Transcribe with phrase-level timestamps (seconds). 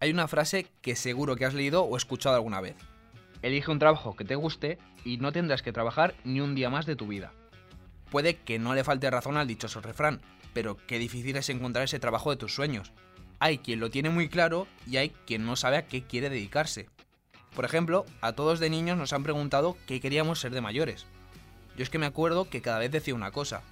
[0.00, 2.76] Hay una frase que seguro que has leído o escuchado alguna vez.
[3.42, 6.86] Elige un trabajo que te guste y no tendrás que trabajar ni un día más
[6.86, 7.32] de tu vida.
[8.10, 10.22] Puede que no le falte razón al dichoso refrán,
[10.54, 12.92] pero qué difícil es encontrar ese trabajo de tus sueños.
[13.38, 16.88] Hay quien lo tiene muy claro y hay quien no sabe a qué quiere dedicarse.
[17.54, 21.06] Por ejemplo, a todos de niños nos han preguntado qué queríamos ser de mayores.
[21.76, 23.62] Yo es que me acuerdo que cada vez decía una cosa.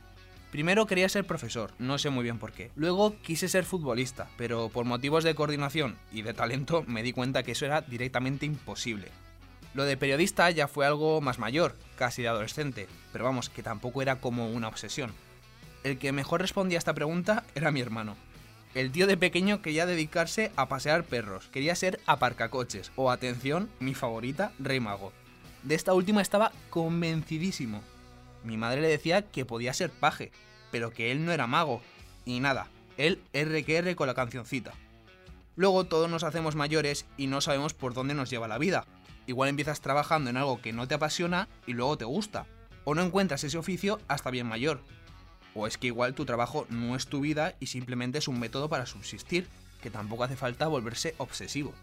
[0.51, 2.71] Primero quería ser profesor, no sé muy bien por qué.
[2.77, 7.43] Luego quise ser futbolista, pero por motivos de coordinación y de talento me di cuenta
[7.43, 9.09] que eso era directamente imposible.
[9.75, 14.01] Lo de periodista ya fue algo más mayor, casi de adolescente, pero vamos, que tampoco
[14.01, 15.13] era como una obsesión.
[15.85, 18.17] El que mejor respondía a esta pregunta era mi hermano.
[18.75, 23.95] El tío de pequeño quería dedicarse a pasear perros, quería ser aparcacoches o, atención, mi
[23.95, 25.13] favorita, rey mago.
[25.63, 27.83] De esta última estaba convencidísimo.
[28.47, 30.31] Mi madre le decía que podía ser paje,
[30.71, 31.83] pero que él no era mago.
[32.25, 34.73] Y nada, él RQR con la cancioncita.
[35.57, 38.87] Luego todos nos hacemos mayores y no sabemos por dónde nos lleva la vida.
[39.27, 42.47] Igual empiezas trabajando en algo que no te apasiona y luego te gusta.
[42.85, 44.81] O no encuentras ese oficio hasta bien mayor.
[45.57, 48.69] O es que igual tu trabajo no es tu vida y simplemente es un método
[48.69, 49.49] para subsistir,
[49.83, 51.75] que tampoco hace falta volverse obsesivo.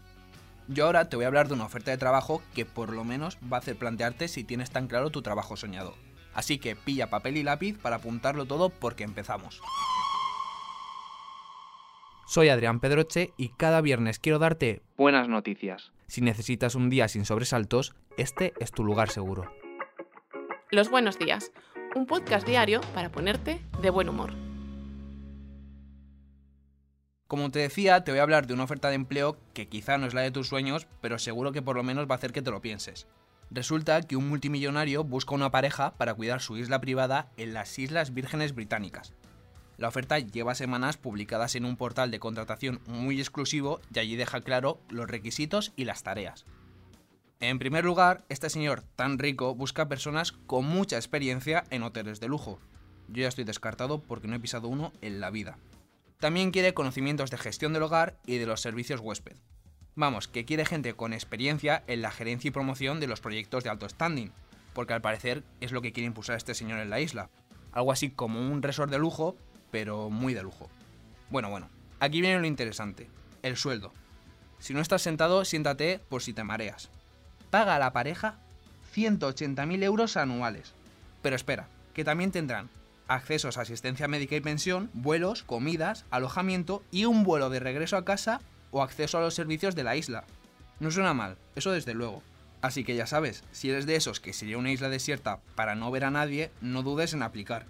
[0.66, 3.36] Yo ahora te voy a hablar de una oferta de trabajo que por lo menos
[3.52, 5.94] va a hacer plantearte si tienes tan claro tu trabajo soñado.
[6.34, 9.60] Así que pilla papel y lápiz para apuntarlo todo porque empezamos.
[12.26, 15.92] Soy Adrián Pedroche y cada viernes quiero darte buenas noticias.
[16.06, 19.50] Si necesitas un día sin sobresaltos, este es tu lugar seguro.
[20.70, 21.52] Los buenos días,
[21.94, 24.32] un podcast diario para ponerte de buen humor.
[27.26, 30.06] Como te decía, te voy a hablar de una oferta de empleo que quizá no
[30.06, 32.42] es la de tus sueños, pero seguro que por lo menos va a hacer que
[32.42, 33.06] te lo pienses.
[33.50, 38.14] Resulta que un multimillonario busca una pareja para cuidar su isla privada en las Islas
[38.14, 39.12] Vírgenes Británicas.
[39.76, 44.40] La oferta lleva semanas publicadas en un portal de contratación muy exclusivo y allí deja
[44.40, 46.44] claro los requisitos y las tareas.
[47.40, 52.28] En primer lugar, este señor tan rico busca personas con mucha experiencia en hoteles de
[52.28, 52.60] lujo.
[53.08, 55.58] Yo ya estoy descartado porque no he pisado uno en la vida.
[56.20, 59.36] También quiere conocimientos de gestión del hogar y de los servicios huésped.
[59.96, 63.70] Vamos, que quiere gente con experiencia en la gerencia y promoción de los proyectos de
[63.70, 64.32] alto standing,
[64.72, 67.30] porque al parecer es lo que quiere impulsar este señor en la isla.
[67.72, 69.36] Algo así como un resort de lujo,
[69.70, 70.68] pero muy de lujo.
[71.30, 71.68] Bueno, bueno,
[72.00, 73.08] aquí viene lo interesante,
[73.42, 73.92] el sueldo.
[74.58, 76.90] Si no estás sentado, siéntate por si te mareas.
[77.50, 78.38] Paga a la pareja
[78.94, 80.74] 180.000 euros anuales.
[81.22, 82.68] Pero espera, que también tendrán
[83.06, 88.04] accesos a asistencia médica y pensión, vuelos, comidas, alojamiento y un vuelo de regreso a
[88.04, 88.40] casa
[88.74, 90.24] o acceso a los servicios de la isla.
[90.80, 92.22] No suena mal, eso desde luego.
[92.60, 95.90] Así que ya sabes, si eres de esos que sería una isla desierta para no
[95.92, 97.66] ver a nadie, no dudes en aplicar.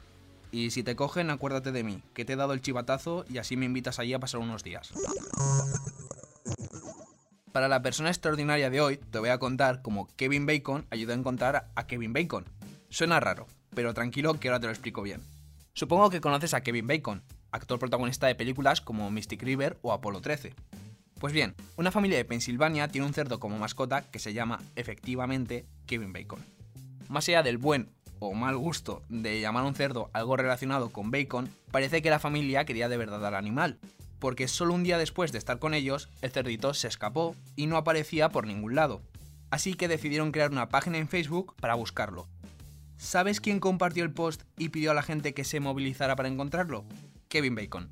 [0.51, 3.57] Y si te cogen, acuérdate de mí, que te he dado el chivatazo y así
[3.57, 4.93] me invitas allí a pasar unos días.
[7.53, 11.17] Para la persona extraordinaria de hoy, te voy a contar cómo Kevin Bacon ayudó a
[11.17, 12.47] encontrar a Kevin Bacon.
[12.89, 15.21] Suena raro, pero tranquilo que ahora te lo explico bien.
[15.75, 20.21] Supongo que conoces a Kevin Bacon, actor protagonista de películas como Mystic River o Apolo
[20.21, 20.55] 13.
[21.25, 25.65] Pues bien, una familia de Pensilvania tiene un cerdo como mascota que se llama, efectivamente,
[25.87, 26.45] Kevin Bacon.
[27.09, 31.11] Más allá del buen o mal gusto de llamar a un cerdo algo relacionado con
[31.11, 33.79] bacon, parece que la familia quería de verdad al animal,
[34.19, 37.79] porque solo un día después de estar con ellos, el cerdito se escapó y no
[37.79, 39.01] aparecía por ningún lado.
[39.49, 42.29] Así que decidieron crear una página en Facebook para buscarlo.
[42.99, 46.85] ¿Sabes quién compartió el post y pidió a la gente que se movilizara para encontrarlo?
[47.29, 47.89] Kevin Bacon.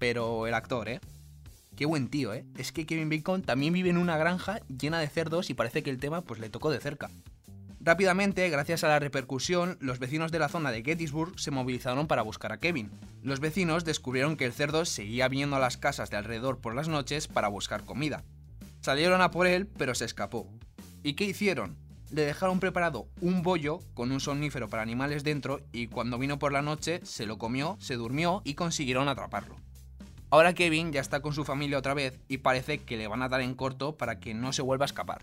[0.00, 1.00] Pero el actor, ¿eh?
[1.76, 2.44] Qué buen tío, ¿eh?
[2.56, 5.90] Es que Kevin Bacon también vive en una granja llena de cerdos y parece que
[5.90, 7.10] el tema pues le tocó de cerca.
[7.80, 12.22] Rápidamente, gracias a la repercusión, los vecinos de la zona de Gettysburg se movilizaron para
[12.22, 12.92] buscar a Kevin.
[13.22, 16.86] Los vecinos descubrieron que el cerdo seguía viniendo a las casas de alrededor por las
[16.86, 18.22] noches para buscar comida.
[18.82, 20.48] Salieron a por él, pero se escapó.
[21.02, 21.76] ¿Y qué hicieron?
[22.12, 26.52] Le dejaron preparado un bollo con un somnífero para animales dentro y cuando vino por
[26.52, 29.56] la noche se lo comió, se durmió y consiguieron atraparlo.
[30.32, 33.28] Ahora Kevin ya está con su familia otra vez y parece que le van a
[33.28, 35.20] dar en corto para que no se vuelva a escapar.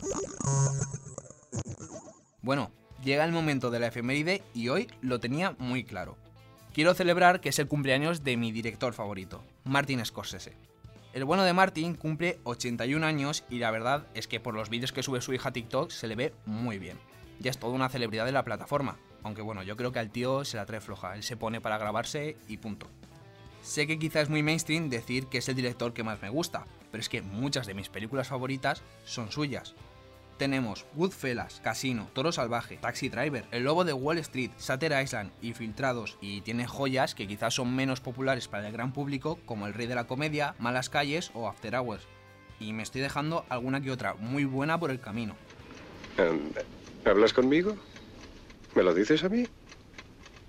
[2.43, 2.69] Bueno,
[3.03, 6.15] llega el momento de la efeméride y hoy lo tenía muy claro.
[6.75, 10.53] Quiero celebrar que es el cumpleaños de mi director favorito, Martin Scorsese.
[11.13, 14.91] El bueno de Martin cumple 81 años y la verdad es que por los vídeos
[14.91, 16.99] que sube su hija a TikTok se le ve muy bien.
[17.39, 20.45] Ya es toda una celebridad de la plataforma, aunque bueno, yo creo que al tío
[20.45, 22.87] se la trae floja, él se pone para grabarse y punto.
[23.61, 26.65] Sé que quizá es muy mainstream decir que es el director que más me gusta,
[26.91, 29.75] pero es que muchas de mis películas favoritas son suyas.
[30.37, 36.17] tenemos Goodfellas, Casino, Toro Salvaje, Taxi Driver, El Lobo de Wall Street, Satter Island, Infiltrados
[36.21, 39.85] y tiene joyas que quizás son menos populares para el gran público como El Rey
[39.85, 42.07] de la Comedia, Malas Calles o After Hours.
[42.57, 45.35] Y me estoy dejando alguna que otra muy buena por el camino.
[46.17, 46.39] Em,
[47.03, 47.75] ¿Hablas conmigo?
[48.75, 49.45] ¿Me lo dices a mí?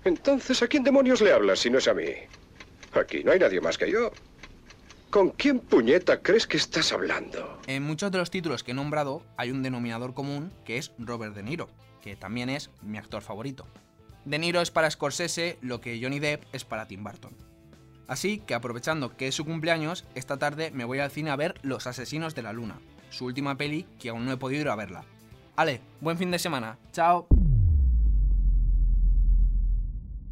[0.04, 2.04] Entonces, ¿a quién demonios le hablas si no es a mí?
[2.92, 4.10] Aquí no hay nadie más que yo.
[5.10, 7.60] ¿Con quién puñeta crees que estás hablando?
[7.66, 11.34] En muchos de los títulos que he nombrado hay un denominador común que es Robert
[11.34, 11.68] De Niro,
[12.00, 13.66] que también es mi actor favorito.
[14.24, 17.32] De Niro es para Scorsese lo que Johnny Depp es para Tim Burton.
[18.06, 21.54] Así que aprovechando que es su cumpleaños, esta tarde me voy al cine a ver
[21.62, 24.76] Los Asesinos de la Luna, su última peli que aún no he podido ir a
[24.76, 25.04] verla.
[25.56, 26.78] Ale, buen fin de semana.
[26.92, 27.26] Chao.